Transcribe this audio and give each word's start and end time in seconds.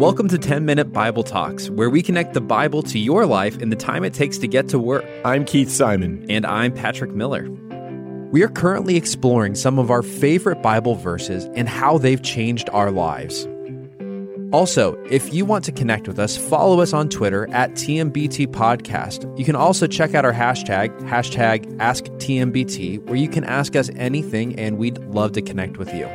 Welcome 0.00 0.28
to 0.28 0.38
10 0.38 0.64
Minute 0.64 0.94
Bible 0.94 1.22
Talks, 1.22 1.68
where 1.68 1.90
we 1.90 2.00
connect 2.00 2.32
the 2.32 2.40
Bible 2.40 2.82
to 2.84 2.98
your 2.98 3.26
life 3.26 3.58
in 3.58 3.68
the 3.68 3.76
time 3.76 4.02
it 4.02 4.14
takes 4.14 4.38
to 4.38 4.48
get 4.48 4.66
to 4.70 4.78
work. 4.78 5.04
I'm 5.26 5.44
Keith 5.44 5.68
Simon. 5.68 6.24
And 6.30 6.46
I'm 6.46 6.72
Patrick 6.72 7.10
Miller. 7.10 7.50
We 8.30 8.42
are 8.42 8.48
currently 8.48 8.96
exploring 8.96 9.56
some 9.56 9.78
of 9.78 9.90
our 9.90 10.02
favorite 10.02 10.62
Bible 10.62 10.94
verses 10.94 11.44
and 11.54 11.68
how 11.68 11.98
they've 11.98 12.22
changed 12.22 12.70
our 12.70 12.90
lives. 12.90 13.46
Also, 14.54 14.94
if 15.10 15.34
you 15.34 15.44
want 15.44 15.66
to 15.66 15.72
connect 15.72 16.08
with 16.08 16.18
us, 16.18 16.34
follow 16.34 16.80
us 16.80 16.94
on 16.94 17.10
Twitter 17.10 17.46
at 17.52 17.72
TMBT 17.72 18.46
Podcast. 18.46 19.38
You 19.38 19.44
can 19.44 19.54
also 19.54 19.86
check 19.86 20.14
out 20.14 20.24
our 20.24 20.32
hashtag, 20.32 20.98
hashtag 21.00 21.76
AskTMBT, 21.76 23.04
where 23.04 23.16
you 23.16 23.28
can 23.28 23.44
ask 23.44 23.76
us 23.76 23.90
anything 23.96 24.58
and 24.58 24.78
we'd 24.78 24.96
love 24.96 25.32
to 25.32 25.42
connect 25.42 25.76
with 25.76 25.92
you. 25.92 26.08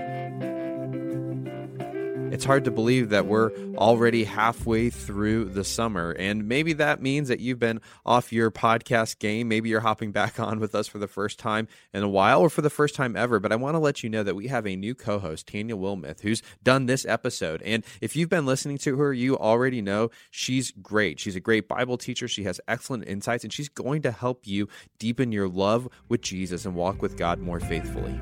It's 2.32 2.44
hard 2.44 2.66
to 2.66 2.72
believe 2.72 3.10
that 3.10 3.28
we're 3.28 3.52
already 3.76 4.24
halfway 4.24 4.90
through 4.90 5.46
the 5.46 5.64
summer. 5.64 6.12
And 6.12 6.48
maybe 6.48 6.74
that 6.74 7.02
means 7.02 7.30
that 7.30 7.40
you've 7.40 7.60
been 7.60 7.80
off 8.06 8.34
your 8.34 8.52
podcast 8.52 9.20
game. 9.20 9.48
Maybe 9.48 9.70
you're 9.70 9.80
hopping 9.80 10.12
back 10.12 10.40
on 10.40 10.60
with 10.60 10.76
us 10.76 10.88
for 10.88 10.98
the 10.98 11.08
first 11.08 11.40
time 11.40 11.68
in 11.94 12.04
a 12.04 12.10
while 12.10 12.42
or 12.42 12.50
for 12.50 12.62
the 12.62 12.70
first 12.70 12.96
time 12.96 13.16
ever. 13.16 13.40
But 13.40 13.52
I 13.52 13.56
want 13.56 13.76
to 13.76 13.80
let 13.80 14.04
you 14.04 14.10
know 14.10 14.24
that 14.24 14.36
we 14.36 14.48
have 14.48 14.66
a 14.66 14.76
new 14.76 14.96
co 14.96 15.20
host, 15.20 15.48
Tanya 15.48 15.78
Wilmoth, 15.78 16.22
who's 16.22 16.42
done 16.64 16.88
this 16.88 17.06
episode. 17.06 17.62
And 17.62 17.86
if 18.02 18.16
you've 18.16 18.30
been 18.30 18.46
listening 18.46 18.80
to 18.80 18.98
her, 18.98 19.14
you 19.14 19.38
already 19.38 19.82
know 19.82 20.10
she's 20.32 20.72
great. 20.72 21.20
She's 21.20 21.36
a 21.36 21.40
great 21.40 21.68
Bible 21.68 21.98
teacher. 21.98 22.28
She 22.28 22.44
has 22.44 22.60
excellent 22.68 23.08
insights, 23.08 23.44
and 23.44 23.54
she's 23.54 23.70
going 23.70 24.02
to 24.02 24.12
help 24.12 24.48
you 24.48 24.68
deepen 25.00 25.32
your 25.32 25.48
love 25.48 25.88
with 26.10 26.22
Jesus 26.22 26.66
and 26.66 26.76
walk 26.76 27.02
with 27.02 27.18
God 27.18 27.40
more 27.40 27.60
faithfully. 27.60 28.20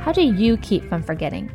How 0.00 0.12
do 0.12 0.22
you 0.22 0.56
keep 0.56 0.88
from 0.88 1.02
forgetting? 1.02 1.52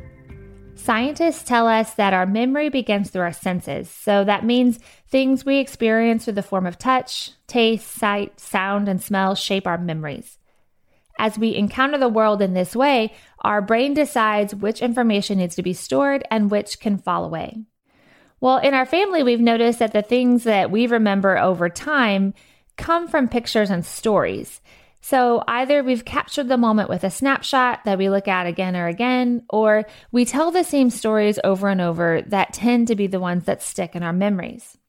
Scientists 0.76 1.44
tell 1.44 1.68
us 1.68 1.96
that 1.96 2.14
our 2.14 2.28
memory 2.28 2.70
begins 2.70 3.10
through 3.10 3.24
our 3.24 3.34
senses. 3.34 3.90
So 3.90 4.24
that 4.24 4.46
means 4.46 4.80
things 5.10 5.44
we 5.44 5.58
experience 5.58 6.24
through 6.24 6.34
the 6.34 6.44
form 6.44 6.68
of 6.68 6.78
touch, 6.78 7.32
taste, 7.48 7.88
sight, 7.88 8.40
sound, 8.40 8.88
and 8.88 9.02
smell 9.02 9.34
shape 9.34 9.66
our 9.66 9.80
memories. 9.80 10.38
As 11.18 11.40
we 11.40 11.56
encounter 11.56 11.98
the 11.98 12.08
world 12.08 12.40
in 12.40 12.54
this 12.54 12.76
way, 12.76 13.14
our 13.42 13.64
brain 13.64 13.96
decides 13.96 14.54
which 14.54 14.80
information 14.80 15.40
needs 15.40 15.56
to 15.56 15.64
be 15.64 15.74
stored 15.74 16.24
and 16.30 16.52
which 16.52 16.80
can 16.80 17.00
fall 17.00 17.26
away. 17.26 17.64
Well, 18.40 18.58
in 18.58 18.76
our 18.76 18.86
family, 18.86 19.24
we've 19.24 19.42
noticed 19.42 19.80
that 19.80 19.92
the 19.92 20.04
things 20.04 20.44
that 20.44 20.70
we 20.70 20.86
remember 20.86 21.38
over 21.40 21.68
time 21.68 22.36
come 22.78 23.08
from 23.08 23.28
pictures 23.28 23.72
and 23.72 23.84
stories. 23.84 24.62
So 25.08 25.44
either 25.48 25.84
we've 25.84 26.04
captured 26.04 26.48
the 26.48 26.58
moment 26.58 26.90
with 26.90 27.04
a 27.04 27.12
snapshot 27.12 27.84
that 27.86 28.00
we 28.00 28.10
look 28.10 28.28
at 28.28 28.48
again 28.48 28.76
or 28.76 28.88
again, 28.88 29.44
or 29.52 29.86
we 30.12 30.26
tell 30.26 30.50
the 30.50 30.64
same 30.64 30.90
stories 30.90 31.38
over 31.44 31.68
and 31.68 31.80
over 31.80 32.24
that 32.26 32.54
tend 32.54 32.88
to 32.88 32.96
be 32.96 33.06
the 33.06 33.20
ones 33.20 33.46
that 33.46 33.62
stick 33.62 33.96
in 33.96 34.02
our 34.02 34.12
memories. 34.12 34.80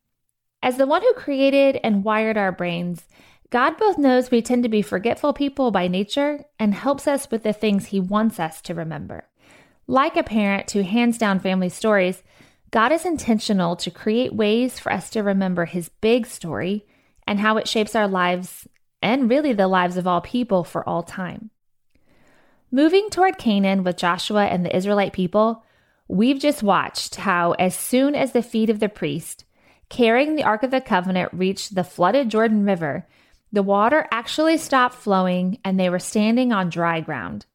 As 0.63 0.79
the 0.79 0.87
one 0.87 1.03
who 1.03 1.13
created 1.13 1.79
and 1.85 2.03
wired 2.03 2.39
our 2.39 2.51
brains, 2.51 3.05
God 3.51 3.77
both 3.77 3.99
knows 3.99 4.31
we 4.31 4.41
tend 4.41 4.63
to 4.63 4.71
be 4.71 4.81
forgetful 4.81 5.35
people 5.35 5.71
by 5.71 5.87
nature 5.87 6.47
and 6.59 6.73
helps 6.73 7.07
us 7.07 7.31
with 7.31 7.43
the 7.43 7.53
things 7.53 7.85
He 7.85 8.01
wants 8.01 8.41
us 8.41 8.63
to 8.63 8.75
remember. 8.75 9.29
Like 9.87 10.17
a 10.17 10.23
parent 10.23 10.71
who 10.71 10.81
hands 10.81 11.19
down 11.19 11.41
family 11.41 11.69
stories, 11.69 12.23
God 12.71 12.91
is 12.91 13.05
intentional 13.05 13.77
to 13.77 13.91
create 13.91 14.35
ways 14.35 14.79
for 14.79 14.91
us 14.91 15.11
to 15.11 15.23
remember 15.23 15.67
His 15.67 15.91
big 16.01 16.27
story 16.27 16.87
and 17.27 17.39
how 17.39 17.59
it 17.59 17.69
shapes 17.69 17.95
our 17.95 18.09
lives 18.09 18.67
and 19.07 19.31
really 19.31 19.53
the 19.53 19.69
lives 19.69 19.97
of 19.97 20.07
all 20.09 20.21
people 20.21 20.65
for 20.65 20.87
all 20.89 21.05
time. 21.05 21.51
Moving 22.73 23.09
toward 23.09 23.39
Canaan 23.39 23.85
with 23.85 23.97
Joshua 23.97 24.47
and 24.47 24.67
the 24.67 24.77
Israelite 24.77 25.13
people, 25.13 25.65
we've 26.09 26.41
just 26.41 26.61
watched 26.61 27.15
how, 27.15 27.53
as 27.53 27.77
soon 27.77 28.17
as 28.17 28.33
the 28.33 28.43
feet 28.43 28.69
of 28.69 28.81
the 28.81 28.89
priest 28.89 29.45
carrying 29.89 30.35
the 30.35 30.43
Ark 30.43 30.65
of 30.65 30.73
the 30.73 30.81
Covenant 30.81 31.31
reached 31.33 31.77
the 31.77 31.85
flooded 31.85 32.29
Jordan 32.29 32.65
River, 32.65 33.07
the 33.53 33.63
water 33.63 34.09
actually 34.11 34.57
stopped 34.57 34.97
flowing 34.97 35.61
and 35.65 35.79
they 35.79 35.89
were 35.89 36.01
standing 36.01 36.53
on 36.53 36.69
dry 36.69 37.01
ground. 37.01 37.47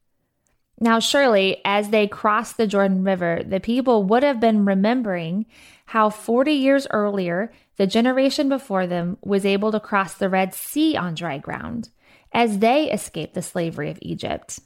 Now, 0.80 1.00
surely, 1.00 1.62
as 1.66 1.90
they 1.90 2.08
crossed 2.08 2.56
the 2.56 2.66
Jordan 2.66 3.04
River, 3.04 3.42
the 3.46 3.60
people 3.60 4.04
would 4.06 4.24
have 4.24 4.40
been 4.40 4.66
remembering 4.66 5.46
how 5.86 6.10
40 6.10 6.54
years 6.54 6.88
earlier, 6.90 7.52
the 7.82 7.88
generation 7.88 8.48
before 8.48 8.86
them 8.86 9.18
was 9.24 9.44
able 9.44 9.72
to 9.72 9.80
cross 9.80 10.14
the 10.14 10.30
Red 10.30 10.54
Sea 10.54 10.96
on 10.96 11.16
dry 11.16 11.40
ground 11.40 11.90
as 12.32 12.60
they 12.60 12.92
escaped 12.92 13.34
the 13.34 13.42
slavery 13.42 13.90
of 13.90 13.98
Egypt. 14.04 14.60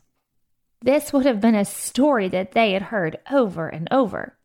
This 0.82 1.14
would 1.14 1.26
have 1.26 1.40
been 1.40 1.56
a 1.56 1.64
story 1.64 2.28
that 2.28 2.52
they 2.52 2.74
had 2.74 2.82
heard 2.82 3.18
over 3.32 3.70
and 3.70 3.88
over. 3.90 4.38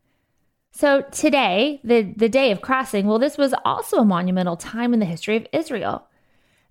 So 0.71 1.03
today, 1.11 1.81
the, 1.83 2.15
the 2.17 2.29
day 2.29 2.53
of 2.53 2.61
crossing, 2.61 3.09
well, 3.09 3.19
this 3.19 3.37
was 3.37 3.53
also 3.65 3.97
a 3.97 4.05
monumental 4.05 4.57
time 4.57 4.95
in 4.95 5.01
the 5.01 5.05
history 5.05 5.35
of 5.35 5.49
Israel. 5.53 6.07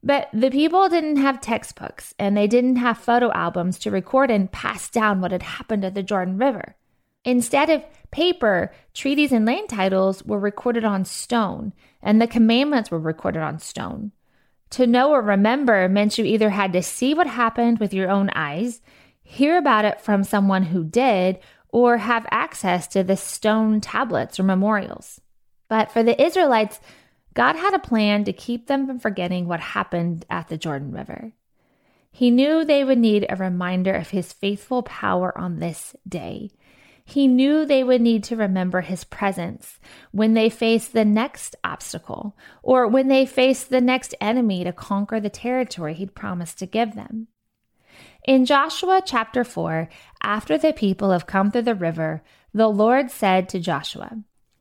But 0.02 0.30
the 0.32 0.52
people 0.52 0.88
didn't 0.88 1.18
have 1.18 1.42
textbooks 1.42 2.14
and 2.18 2.38
they 2.38 2.48
didn't 2.48 2.78
have 2.78 2.98
photo 2.98 3.30
albums 3.34 3.78
to 3.80 3.92
record 3.92 4.32
and 4.32 4.50
pass 4.50 4.90
down 4.90 5.20
what 5.20 5.34
had 5.34 5.44
happened 5.44 5.84
at 5.84 5.96
the 5.96 6.04
Jordan 6.04 6.38
River. 6.38 6.78
Instead 7.26 7.70
of 7.70 7.84
paper, 8.12 8.72
treaties 8.94 9.32
and 9.32 9.46
land 9.46 9.70
titles 9.70 10.24
were 10.24 10.40
recorded 10.40 10.86
on 10.86 11.06
stone, 11.06 11.74
and 12.02 12.22
the 12.22 12.28
commandments 12.28 12.90
were 12.90 13.00
recorded 13.00 13.42
on 13.42 13.60
stone. 13.60 14.12
To 14.72 14.88
know 14.88 15.12
or 15.12 15.22
remember 15.22 15.90
meant 15.90 16.18
you 16.18 16.26
either 16.26 16.50
had 16.52 16.74
to 16.74 16.82
see 16.82 17.14
what 17.14 17.28
happened 17.28 17.80
with 17.80 17.94
your 17.94 18.10
own 18.10 18.30
eyes, 18.36 18.82
hear 19.22 19.58
about 19.58 19.86
it 19.86 20.00
from 20.00 20.24
someone 20.24 20.64
who 20.64 20.84
did, 20.84 21.40
or 21.70 21.98
have 21.98 22.26
access 22.32 22.88
to 22.88 23.04
the 23.04 23.18
stone 23.18 23.82
tablets 23.82 24.40
or 24.40 24.44
memorials. 24.44 25.22
But 25.68 25.92
for 25.92 26.04
the 26.04 26.20
Israelites, 26.22 26.80
God 27.34 27.56
had 27.56 27.74
a 27.74 27.80
plan 27.80 28.24
to 28.24 28.34
keep 28.34 28.68
them 28.68 28.88
from 28.88 29.00
forgetting 29.00 29.48
what 29.48 29.60
happened 29.60 30.26
at 30.30 30.48
the 30.48 30.58
Jordan 30.58 30.92
River. 30.92 31.34
He 32.12 32.32
knew 32.32 32.66
they 32.66 32.84
would 32.84 32.98
need 32.98 33.26
a 33.30 33.36
reminder 33.36 33.94
of 33.94 34.10
his 34.10 34.34
faithful 34.34 34.82
power 34.84 35.36
on 35.38 35.60
this 35.60 35.96
day. 36.08 36.50
He 37.10 37.28
knew 37.28 37.66
they 37.66 37.84
would 37.84 38.02
need 38.02 38.24
to 38.26 38.36
remember 38.36 38.82
his 38.82 39.04
presence 39.04 39.80
when 40.12 40.36
they 40.36 40.48
faced 40.48 40.94
the 40.94 41.06
next 41.06 41.56
obstacle 41.64 42.38
or 42.62 42.88
when 42.88 43.08
they 43.08 43.26
faced 43.26 43.70
the 43.70 43.82
next 43.82 44.14
enemy 44.22 44.64
to 44.64 44.72
conquer 44.72 45.20
the 45.20 45.30
territory 45.30 45.96
he'd 45.96 46.14
promised 46.14 46.60
to 46.60 46.68
give 46.68 46.94
them. 46.94 47.28
In 48.26 48.46
Joshua 48.46 49.02
chapter 49.04 49.44
4, 49.44 49.90
after 50.22 50.56
the 50.56 50.72
people 50.72 51.10
have 51.10 51.26
come 51.26 51.50
through 51.50 51.64
the 51.64 51.74
river, 51.74 52.22
the 52.54 52.68
Lord 52.68 53.10
said 53.10 53.50
to 53.50 53.60
Joshua, 53.60 54.20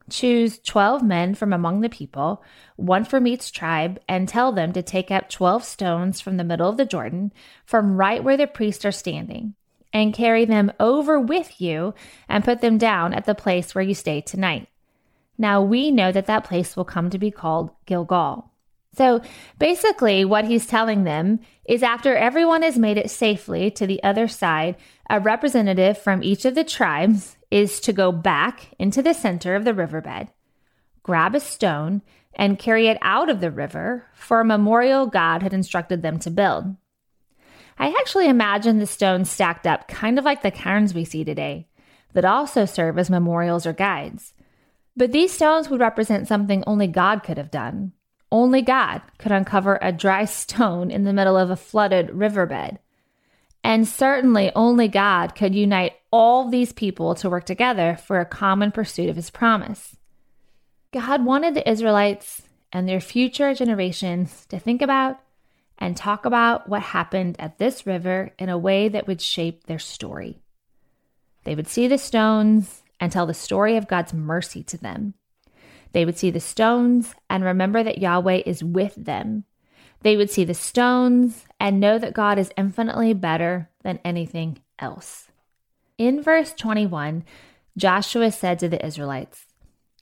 Choose 0.08 0.58
12 0.60 1.02
men 1.02 1.34
from 1.34 1.52
among 1.52 1.82
the 1.82 1.90
people, 1.90 2.42
one 2.76 3.04
from 3.04 3.26
each 3.26 3.52
tribe, 3.52 4.00
and 4.08 4.26
tell 4.26 4.52
them 4.52 4.72
to 4.72 4.82
take 4.82 5.10
up 5.10 5.28
12 5.28 5.64
stones 5.64 6.22
from 6.22 6.38
the 6.38 6.44
middle 6.44 6.70
of 6.70 6.78
the 6.78 6.86
Jordan, 6.86 7.30
from 7.66 7.98
right 7.98 8.24
where 8.24 8.38
the 8.38 8.46
priests 8.46 8.86
are 8.86 8.92
standing, 8.92 9.54
and 9.92 10.14
carry 10.14 10.44
them 10.44 10.72
over 10.78 11.18
with 11.18 11.60
you 11.60 11.94
and 12.28 12.44
put 12.44 12.60
them 12.60 12.78
down 12.78 13.14
at 13.14 13.24
the 13.24 13.34
place 13.34 13.74
where 13.74 13.84
you 13.84 13.94
stay 13.94 14.20
tonight. 14.20 14.68
Now 15.38 15.62
we 15.62 15.90
know 15.90 16.12
that 16.12 16.26
that 16.26 16.44
place 16.44 16.76
will 16.76 16.84
come 16.84 17.10
to 17.10 17.18
be 17.18 17.30
called 17.30 17.70
Gilgal. 17.86 18.50
So 18.94 19.22
basically, 19.58 20.24
what 20.24 20.46
he's 20.46 20.66
telling 20.66 21.04
them 21.04 21.40
is 21.64 21.82
after 21.82 22.16
everyone 22.16 22.62
has 22.62 22.78
made 22.78 22.98
it 22.98 23.10
safely 23.10 23.70
to 23.72 23.86
the 23.86 24.02
other 24.02 24.26
side, 24.26 24.76
a 25.08 25.20
representative 25.20 25.98
from 25.98 26.22
each 26.22 26.44
of 26.44 26.54
the 26.56 26.64
tribes 26.64 27.36
is 27.50 27.80
to 27.80 27.92
go 27.92 28.10
back 28.10 28.74
into 28.78 29.00
the 29.00 29.14
center 29.14 29.54
of 29.54 29.64
the 29.64 29.74
riverbed, 29.74 30.28
grab 31.02 31.34
a 31.34 31.40
stone, 31.40 32.02
and 32.34 32.58
carry 32.58 32.88
it 32.88 32.98
out 33.00 33.28
of 33.30 33.40
the 33.40 33.50
river 33.50 34.06
for 34.14 34.40
a 34.40 34.44
memorial 34.44 35.06
God 35.06 35.42
had 35.42 35.54
instructed 35.54 36.02
them 36.02 36.18
to 36.20 36.30
build. 36.30 36.76
I 37.78 37.94
actually 37.98 38.28
imagine 38.28 38.78
the 38.78 38.86
stones 38.86 39.30
stacked 39.30 39.66
up 39.66 39.86
kind 39.86 40.18
of 40.18 40.24
like 40.24 40.42
the 40.42 40.50
cairns 40.50 40.94
we 40.94 41.04
see 41.04 41.24
today, 41.24 41.68
that 42.12 42.24
also 42.24 42.64
serve 42.64 42.98
as 42.98 43.08
memorials 43.08 43.66
or 43.66 43.72
guides. 43.72 44.34
But 44.96 45.12
these 45.12 45.32
stones 45.32 45.70
would 45.70 45.80
represent 45.80 46.26
something 46.26 46.64
only 46.66 46.88
God 46.88 47.22
could 47.22 47.38
have 47.38 47.50
done. 47.50 47.92
Only 48.32 48.62
God 48.62 49.00
could 49.18 49.32
uncover 49.32 49.78
a 49.80 49.92
dry 49.92 50.24
stone 50.24 50.90
in 50.90 51.04
the 51.04 51.12
middle 51.12 51.36
of 51.36 51.50
a 51.50 51.56
flooded 51.56 52.10
riverbed. 52.10 52.78
And 53.62 53.86
certainly 53.86 54.50
only 54.54 54.88
God 54.88 55.34
could 55.34 55.54
unite 55.54 55.92
all 56.10 56.48
these 56.48 56.72
people 56.72 57.14
to 57.16 57.30
work 57.30 57.44
together 57.44 57.96
for 57.96 58.18
a 58.18 58.26
common 58.26 58.72
pursuit 58.72 59.08
of 59.08 59.16
his 59.16 59.30
promise. 59.30 59.96
God 60.92 61.24
wanted 61.24 61.54
the 61.54 61.68
Israelites 61.70 62.42
and 62.72 62.88
their 62.88 63.00
future 63.00 63.54
generations 63.54 64.46
to 64.46 64.58
think 64.58 64.82
about 64.82 65.20
and 65.78 65.96
talk 65.96 66.24
about 66.24 66.68
what 66.68 66.82
happened 66.82 67.36
at 67.38 67.58
this 67.58 67.86
river 67.86 68.32
in 68.38 68.48
a 68.48 68.58
way 68.58 68.88
that 68.88 69.06
would 69.06 69.20
shape 69.20 69.64
their 69.64 69.78
story. 69.78 70.38
They 71.44 71.54
would 71.54 71.68
see 71.68 71.86
the 71.88 71.98
stones 71.98 72.82
and 73.00 73.12
tell 73.12 73.26
the 73.26 73.34
story 73.34 73.76
of 73.76 73.88
God's 73.88 74.12
mercy 74.12 74.62
to 74.64 74.76
them. 74.76 75.14
They 75.92 76.04
would 76.04 76.18
see 76.18 76.30
the 76.30 76.40
stones 76.40 77.14
and 77.30 77.44
remember 77.44 77.82
that 77.82 77.98
Yahweh 77.98 78.42
is 78.44 78.62
with 78.62 78.94
them 78.96 79.44
they 80.02 80.16
would 80.16 80.30
see 80.30 80.44
the 80.44 80.54
stones 80.54 81.44
and 81.58 81.80
know 81.80 81.98
that 81.98 82.14
God 82.14 82.38
is 82.38 82.52
infinitely 82.56 83.14
better 83.14 83.68
than 83.82 83.98
anything 84.04 84.60
else. 84.78 85.28
In 85.96 86.22
verse 86.22 86.52
21, 86.52 87.24
Joshua 87.76 88.30
said 88.30 88.58
to 88.60 88.68
the 88.68 88.84
Israelites, 88.84 89.46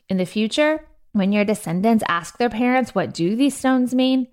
In 0.08 0.18
the 0.18 0.26
future, 0.26 0.86
when 1.12 1.32
your 1.32 1.44
descendants 1.44 2.04
ask 2.08 2.36
their 2.36 2.50
parents, 2.50 2.94
What 2.94 3.14
do 3.14 3.34
these 3.34 3.56
stones 3.56 3.94
mean? 3.94 4.28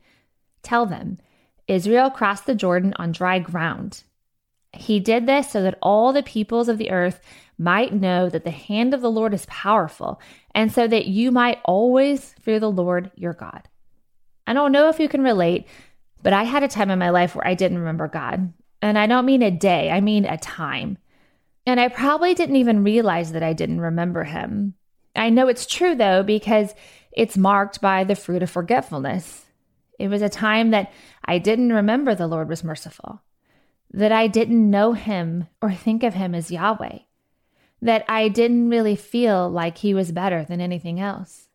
Tell 0.64 0.86
them, 0.86 1.20
Israel 1.68 2.10
crossed 2.10 2.46
the 2.46 2.56
Jordan 2.56 2.94
on 2.98 3.12
dry 3.12 3.40
ground. 3.40 4.04
He 4.74 5.00
did 5.00 5.26
this 5.26 5.52
so 5.52 5.62
that 5.62 5.78
all 5.82 6.12
the 6.12 6.24
peoples 6.24 6.68
of 6.68 6.78
the 6.78 6.92
earth 6.92 7.22
might 7.58 7.94
know 7.94 8.30
that 8.30 8.44
the 8.44 8.52
hand 8.52 8.94
of 8.94 9.02
the 9.02 9.12
Lord 9.12 9.34
is 9.34 9.46
powerful, 9.46 10.20
and 10.56 10.72
so 10.72 10.88
that 10.88 11.06
you 11.06 11.32
might 11.32 11.60
always 11.64 12.34
fear 12.42 12.60
the 12.60 12.72
Lord 12.72 13.12
your 13.16 13.34
God. 13.34 13.70
I 14.48 14.54
don't 14.54 14.72
know 14.72 14.90
if 14.90 15.00
you 15.00 15.08
can 15.08 15.22
relate, 15.22 15.68
but 16.22 16.34
I 16.34 16.44
had 16.44 16.64
a 16.64 16.68
time 16.68 16.90
in 16.90 17.00
my 17.00 17.12
life 17.12 17.36
where 17.36 17.48
I 17.48 17.54
didn't 17.54 17.78
remember 17.78 18.08
God. 18.08 18.52
And 18.82 18.98
I 18.98 19.08
don't 19.08 19.26
mean 19.26 19.42
a 19.44 19.52
day, 19.52 19.92
I 19.92 20.02
mean 20.02 20.26
a 20.26 20.38
time. 20.38 20.98
And 21.66 21.80
I 21.80 21.88
probably 21.88 22.34
didn't 22.34 22.58
even 22.58 22.84
realize 22.84 23.32
that 23.32 23.44
I 23.44 23.54
didn't 23.54 23.80
remember 23.80 24.24
him. 24.26 24.74
I 25.16 25.30
know 25.30 25.48
it's 25.48 25.66
true 25.66 25.96
though, 25.96 26.24
because 26.24 26.74
it's 27.12 27.38
marked 27.38 27.80
by 27.80 28.04
the 28.04 28.16
fruit 28.16 28.44
of 28.44 28.50
forgetfulness. 28.50 29.43
It 30.00 30.08
was 30.08 30.22
a 30.22 30.30
time 30.30 30.72
that 30.72 30.92
I 31.26 31.38
didn't 31.38 31.74
remember 31.74 32.16
the 32.16 32.28
Lord 32.28 32.50
was 32.50 32.64
merciful, 32.64 33.22
that 33.92 34.12
I 34.12 34.28
didn't 34.28 34.70
know 34.70 34.94
him 34.94 35.48
or 35.62 35.74
think 35.74 36.04
of 36.04 36.14
him 36.14 36.34
as 36.34 36.52
Yahweh, 36.52 37.00
that 37.82 38.06
I 38.08 38.28
didn't 38.28 38.70
really 38.70 38.96
feel 38.96 39.50
like 39.50 39.78
he 39.78 39.94
was 39.94 40.12
better 40.12 40.44
than 40.44 40.62
anything 40.62 41.00
else. 41.00 41.48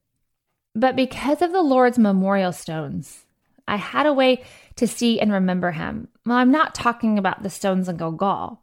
But 0.74 0.94
because 0.94 1.42
of 1.42 1.52
the 1.52 1.62
Lord's 1.62 1.98
memorial 1.98 2.52
stones, 2.52 3.24
I 3.66 3.76
had 3.76 4.06
a 4.06 4.12
way 4.12 4.44
to 4.76 4.86
see 4.86 5.20
and 5.20 5.32
remember 5.32 5.72
him. 5.72 6.08
Well, 6.24 6.36
I'm 6.36 6.52
not 6.52 6.74
talking 6.74 7.18
about 7.18 7.42
the 7.42 7.50
stones 7.50 7.88
in 7.88 7.96
Gilgal. 7.96 8.62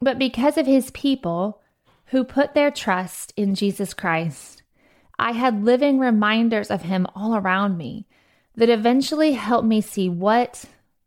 But 0.00 0.18
because 0.18 0.58
of 0.58 0.66
his 0.66 0.90
people 0.90 1.60
who 2.06 2.24
put 2.24 2.54
their 2.54 2.70
trust 2.70 3.32
in 3.36 3.54
Jesus 3.54 3.94
Christ, 3.94 4.62
I 5.18 5.32
had 5.32 5.64
living 5.64 5.98
reminders 5.98 6.70
of 6.70 6.82
him 6.82 7.06
all 7.14 7.36
around 7.36 7.76
me 7.76 8.06
that 8.60 8.68
eventually 8.68 9.32
helped 9.32 9.66
me 9.66 9.80
see 9.80 10.06
what, 10.06 10.66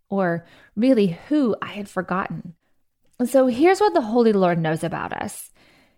or 0.10 0.44
really 0.76 1.20
who, 1.30 1.56
I 1.62 1.74
had 1.74 1.88
forgotten. 1.88 2.56
So 3.24 3.46
here's 3.46 3.80
what 3.80 3.94
the 3.94 4.02
Holy 4.02 4.34
Lord 4.34 4.58
knows 4.58 4.84
about 4.84 5.14
us 5.14 5.52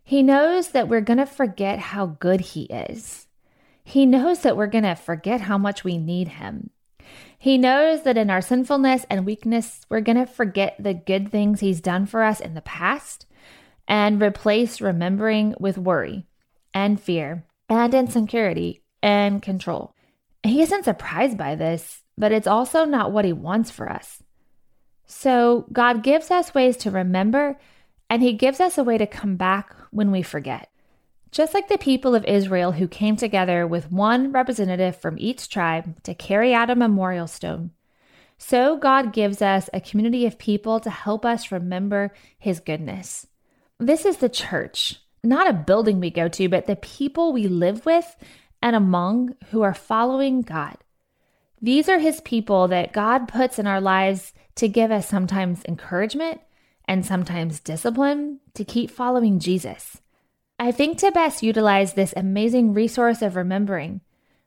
He 0.03 0.21
knows 0.21 0.71
that 0.71 0.89
we're 0.89 0.99
going 0.99 1.17
to 1.17 1.25
forget 1.25 1.79
how 1.79 2.07
good 2.07 2.41
He 2.41 2.63
is, 2.63 3.27
He 3.85 4.05
knows 4.05 4.41
that 4.41 4.57
we're 4.57 4.67
going 4.67 4.83
to 4.83 4.95
forget 4.95 5.39
how 5.39 5.57
much 5.57 5.85
we 5.85 5.97
need 5.97 6.27
Him. 6.27 6.71
He 7.37 7.57
knows 7.57 8.03
that 8.03 8.17
in 8.17 8.29
our 8.29 8.41
sinfulness 8.41 9.05
and 9.09 9.25
weakness, 9.25 9.85
we're 9.87 10.01
going 10.01 10.17
to 10.17 10.25
forget 10.25 10.75
the 10.77 10.93
good 10.93 11.31
things 11.31 11.61
He's 11.61 11.79
done 11.79 12.05
for 12.05 12.23
us 12.23 12.41
in 12.41 12.53
the 12.53 12.61
past 12.61 13.27
and 13.87 14.21
replace 14.21 14.81
remembering 14.81 15.55
with 15.57 15.77
worry 15.77 16.25
and 16.73 16.99
fear 16.99 17.45
and 17.69 17.93
insecurity 17.93 18.81
and 19.01 19.41
control. 19.41 19.94
He 20.45 20.61
isn't 20.61 20.85
surprised 20.85 21.37
by 21.37 21.55
this, 21.55 22.01
but 22.17 22.31
it's 22.31 22.47
also 22.47 22.85
not 22.85 23.11
what 23.11 23.25
He 23.25 23.33
wants 23.33 23.71
for 23.71 23.91
us. 23.91 24.21
So, 25.05 25.67
God 25.71 26.03
gives 26.03 26.31
us 26.31 26.53
ways 26.53 26.77
to 26.77 26.91
remember, 26.91 27.59
and 28.09 28.21
He 28.21 28.33
gives 28.33 28.59
us 28.59 28.77
a 28.77 28.83
way 28.83 28.97
to 28.97 29.07
come 29.07 29.35
back 29.35 29.75
when 29.91 30.11
we 30.11 30.21
forget. 30.21 30.69
Just 31.31 31.53
like 31.53 31.67
the 31.67 31.77
people 31.77 32.15
of 32.15 32.23
Israel 32.25 32.73
who 32.73 32.87
came 32.87 33.17
together 33.17 33.67
with 33.67 33.91
one 33.91 34.31
representative 34.31 34.95
from 34.95 35.17
each 35.19 35.49
tribe 35.49 36.01
to 36.03 36.15
carry 36.15 36.53
out 36.53 36.69
a 36.69 36.75
memorial 36.75 37.27
stone, 37.27 37.71
so 38.37 38.77
God 38.77 39.13
gives 39.13 39.41
us 39.41 39.69
a 39.73 39.81
community 39.81 40.25
of 40.25 40.37
people 40.37 40.79
to 40.81 40.89
help 40.89 41.25
us 41.25 41.51
remember 41.51 42.13
his 42.37 42.59
goodness. 42.59 43.27
This 43.79 44.05
is 44.05 44.17
the 44.17 44.29
church, 44.29 45.01
not 45.23 45.49
a 45.49 45.53
building 45.53 45.99
we 45.99 46.09
go 46.09 46.27
to, 46.29 46.49
but 46.49 46.65
the 46.65 46.75
people 46.75 47.33
we 47.33 47.47
live 47.47 47.85
with 47.85 48.15
and 48.65 48.75
among 48.75 49.35
who 49.51 49.61
are 49.61 49.75
following 49.75 50.41
God. 50.41 50.75
These 51.61 51.87
are 51.87 51.99
his 51.99 52.19
people 52.21 52.67
that 52.69 52.93
God 52.93 53.27
puts 53.27 53.59
in 53.59 53.67
our 53.67 53.79
lives 53.79 54.33
to 54.55 54.67
give 54.67 54.89
us 54.89 55.07
sometimes 55.07 55.63
encouragement 55.67 56.41
and 56.85 57.05
sometimes 57.05 57.59
discipline 57.59 58.39
to 58.55 58.65
keep 58.65 58.89
following 58.89 59.37
Jesus. 59.37 60.01
I 60.57 60.71
think 60.71 60.97
to 60.97 61.11
best 61.11 61.43
utilize 61.43 61.93
this 61.93 62.15
amazing 62.17 62.73
resource 62.73 63.21
of 63.21 63.35
remembering, 63.35 64.01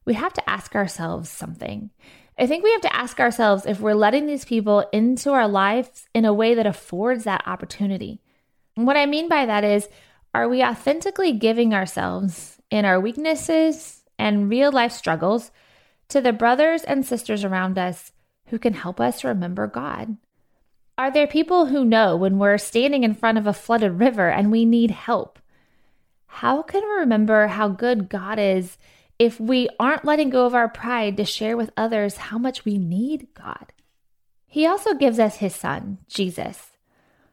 we 0.04 0.14
have 0.14 0.32
to 0.32 0.50
ask 0.50 0.74
ourselves 0.74 1.30
something. 1.30 1.90
I 2.36 2.48
think 2.48 2.64
we 2.64 2.72
have 2.72 2.80
to 2.82 2.96
ask 2.96 3.20
ourselves 3.20 3.66
if 3.66 3.78
we're 3.78 3.94
letting 3.94 4.26
these 4.26 4.44
people 4.44 4.84
into 4.92 5.30
our 5.30 5.46
lives 5.46 6.08
in 6.12 6.24
a 6.24 6.34
way 6.34 6.54
that 6.56 6.66
affords 6.66 7.22
that 7.22 7.46
opportunity. 7.46 8.20
And 8.76 8.84
what 8.84 8.96
I 8.96 9.06
mean 9.06 9.28
by 9.28 9.46
that 9.46 9.62
is, 9.62 9.88
are 10.34 10.48
we 10.48 10.64
authentically 10.64 11.32
giving 11.32 11.72
ourselves 11.72 12.60
in 12.68 12.84
our 12.84 12.98
weaknesses 12.98 13.98
and 14.18 14.50
real 14.50 14.72
life 14.72 14.92
struggles 14.92 15.50
to 16.08 16.20
the 16.20 16.32
brothers 16.32 16.82
and 16.82 17.04
sisters 17.04 17.44
around 17.44 17.78
us 17.78 18.12
who 18.46 18.58
can 18.58 18.74
help 18.74 19.00
us 19.00 19.24
remember 19.24 19.66
God? 19.66 20.16
Are 20.96 21.10
there 21.10 21.26
people 21.26 21.66
who 21.66 21.84
know 21.84 22.16
when 22.16 22.38
we're 22.38 22.58
standing 22.58 23.04
in 23.04 23.14
front 23.14 23.38
of 23.38 23.46
a 23.46 23.52
flooded 23.52 24.00
river 24.00 24.28
and 24.28 24.50
we 24.50 24.64
need 24.64 24.90
help? 24.90 25.38
how 26.28 26.62
can 26.62 26.82
we 26.82 27.00
remember 27.00 27.48
how 27.48 27.68
good 27.68 28.08
God 28.08 28.38
is 28.38 28.78
if 29.18 29.40
we 29.40 29.68
aren't 29.80 30.04
letting 30.04 30.30
go 30.30 30.46
of 30.46 30.54
our 30.54 30.68
pride 30.68 31.16
to 31.16 31.24
share 31.24 31.56
with 31.56 31.72
others 31.76 32.16
how 32.16 32.38
much 32.38 32.64
we 32.64 32.78
need 32.78 33.26
God? 33.34 33.72
He 34.46 34.64
also 34.64 34.94
gives 34.94 35.18
us 35.18 35.36
his 35.36 35.54
son, 35.54 35.98
Jesus, 36.06 36.76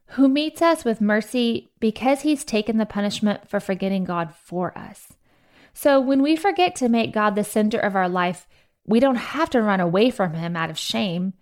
who 0.08 0.28
meets 0.28 0.62
us 0.62 0.84
with 0.84 1.02
mercy 1.02 1.70
because 1.80 2.22
he's 2.22 2.44
taken 2.44 2.78
the 2.78 2.86
punishment 2.86 3.48
for 3.48 3.60
forgetting 3.60 4.06
God 4.06 4.34
for 4.34 4.76
us. 4.76 5.14
So 5.78 6.00
when 6.00 6.24
we 6.24 6.38
forget 6.38 6.74
to 6.78 6.88
make 6.88 7.14
God 7.14 7.36
the 7.36 7.44
center 7.44 7.78
of 7.78 7.98
our 7.98 8.08
life, 8.08 8.48
we 8.88 9.02
don't 9.02 9.16
have 9.16 9.50
to 9.50 9.62
run 9.62 9.82
away 9.82 10.10
from 10.10 10.34
him 10.34 10.56
out 10.56 10.70
of 10.70 10.80
shame 10.80 11.34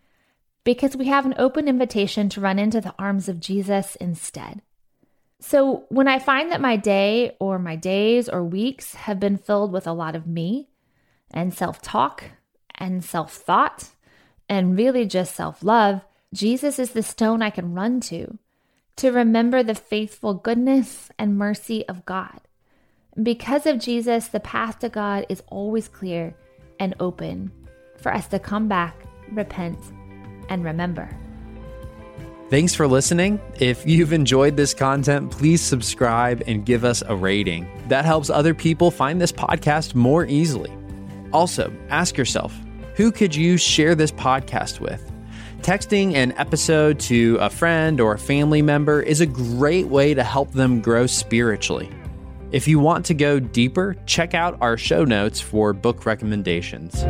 because 0.63 0.97
we 0.97 1.06
have 1.06 1.27
an 1.27 1.35
open 1.38 1.68
invitation 1.68 2.30
to 2.30 2.41
run 2.41 2.57
into 2.57 2.81
the 2.81 2.95
arms 2.97 3.30
of 3.30 3.39
Jesus 3.39 3.95
instead. 3.97 4.63
So, 5.39 5.85
when 5.89 6.07
I 6.07 6.18
find 6.18 6.51
that 6.51 6.62
my 6.62 6.77
day 6.77 7.35
or 7.39 7.59
my 7.59 7.75
days 7.75 8.27
or 8.27 8.44
weeks 8.44 8.95
have 8.95 9.19
been 9.19 9.38
filled 9.38 9.71
with 9.71 9.85
a 9.85 9.94
lot 9.94 10.15
of 10.15 10.25
me 10.25 10.69
and 11.30 11.53
self 11.53 11.81
talk 11.81 12.24
and 12.74 13.03
self 13.03 13.33
thought 13.33 13.89
and 14.50 14.75
really 14.75 15.06
just 15.06 15.35
self 15.35 15.62
love, 15.62 16.01
Jesus 16.33 16.80
is 16.80 16.91
the 16.91 17.03
stone 17.03 17.44
I 17.44 17.51
can 17.51 17.75
run 17.75 18.00
to 18.01 18.39
to 18.95 19.12
remember 19.12 19.61
the 19.61 19.75
faithful 19.75 20.33
goodness 20.33 21.11
and 21.19 21.37
mercy 21.37 21.87
of 21.87 22.06
God. 22.06 22.40
Because 23.22 23.68
of 23.68 23.78
Jesus, 23.78 24.30
the 24.30 24.40
path 24.40 24.80
to 24.80 24.90
God 24.90 25.28
is 25.30 25.44
always 25.48 25.88
clear 25.88 26.36
and 26.80 26.96
open 27.00 27.52
for 27.98 28.12
us 28.12 28.28
to 28.30 28.40
come 28.40 28.68
back, 28.68 29.06
repent, 29.32 29.78
and 30.50 30.64
remember. 30.64 31.08
Thanks 32.50 32.74
for 32.74 32.88
listening. 32.88 33.40
If 33.60 33.86
you've 33.86 34.14
enjoyed 34.14 34.58
this 34.58 34.74
content, 34.74 35.30
please 35.30 35.62
subscribe 35.62 36.42
and 36.48 36.66
give 36.66 36.84
us 36.84 37.04
a 37.06 37.16
rating. 37.16 37.68
That 37.88 38.04
helps 38.04 38.32
other 38.32 38.56
people 38.56 38.90
find 38.90 39.22
this 39.22 39.32
podcast 39.32 39.94
more 39.94 40.26
easily. 40.26 40.72
Also, 41.32 41.72
ask 41.90 42.18
yourself 42.18 42.56
who 42.96 43.12
could 43.12 43.36
you 43.36 43.58
share 43.58 43.94
this 43.94 44.12
podcast 44.12 44.80
with? 44.80 45.12
Texting 45.62 46.16
an 46.16 46.32
episode 46.38 47.00
to 47.02 47.38
a 47.40 47.50
friend 47.50 48.02
or 48.02 48.14
a 48.14 48.20
family 48.20 48.64
member 48.64 49.02
is 49.02 49.22
a 49.22 49.26
great 49.26 49.88
way 49.88 50.16
to 50.16 50.24
help 50.24 50.52
them 50.52 50.82
grow 50.82 51.06
spiritually. 51.06 51.90
If 52.54 52.68
you 52.68 52.78
want 52.78 53.07
to 53.07 53.16
go 53.16 53.40
deeper, 53.40 53.95
check 54.06 54.36
out 54.36 54.60
our 54.62 54.78
show 54.78 55.04
notes 55.06 55.42
for 55.42 55.74
book 55.74 56.06
recommendations. 56.06 57.04